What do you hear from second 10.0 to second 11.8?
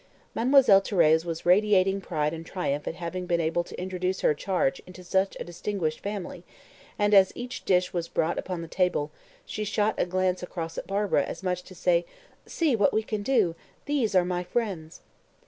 glance across at Barbara as much as to